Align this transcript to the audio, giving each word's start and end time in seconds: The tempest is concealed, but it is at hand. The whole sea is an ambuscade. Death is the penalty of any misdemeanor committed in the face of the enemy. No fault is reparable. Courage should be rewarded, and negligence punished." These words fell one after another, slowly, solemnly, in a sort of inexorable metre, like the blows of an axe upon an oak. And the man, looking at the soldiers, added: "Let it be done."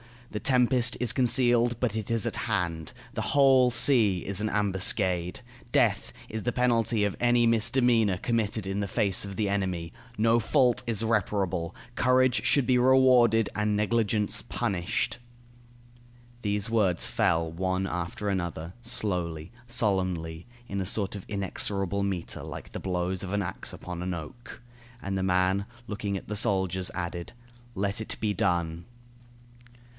The 0.31 0.39
tempest 0.39 0.95
is 1.01 1.13
concealed, 1.13 1.79
but 1.79 1.95
it 1.95 2.09
is 2.09 2.25
at 2.25 2.37
hand. 2.47 2.93
The 3.13 3.21
whole 3.21 3.69
sea 3.69 4.19
is 4.25 4.39
an 4.41 4.49
ambuscade. 4.49 5.41
Death 5.73 6.13
is 6.29 6.41
the 6.43 6.53
penalty 6.53 7.03
of 7.03 7.17
any 7.19 7.45
misdemeanor 7.45 8.17
committed 8.17 8.65
in 8.65 8.79
the 8.79 8.87
face 8.87 9.25
of 9.25 9.35
the 9.35 9.49
enemy. 9.49 9.91
No 10.17 10.39
fault 10.39 10.83
is 10.87 11.03
reparable. 11.03 11.75
Courage 11.95 12.45
should 12.45 12.65
be 12.65 12.77
rewarded, 12.77 13.49
and 13.55 13.75
negligence 13.75 14.41
punished." 14.41 15.19
These 16.41 16.69
words 16.69 17.05
fell 17.05 17.51
one 17.51 17.85
after 17.85 18.29
another, 18.29 18.73
slowly, 18.81 19.51
solemnly, 19.67 20.47
in 20.67 20.81
a 20.81 20.85
sort 20.85 21.13
of 21.13 21.25
inexorable 21.27 22.03
metre, 22.03 22.41
like 22.41 22.71
the 22.71 22.79
blows 22.79 23.21
of 23.21 23.33
an 23.33 23.43
axe 23.43 23.73
upon 23.73 24.01
an 24.01 24.13
oak. 24.13 24.61
And 25.01 25.15
the 25.17 25.23
man, 25.23 25.65
looking 25.87 26.17
at 26.17 26.29
the 26.29 26.37
soldiers, 26.37 26.89
added: 26.95 27.33
"Let 27.75 27.99
it 28.01 28.15
be 28.21 28.33
done." 28.33 28.85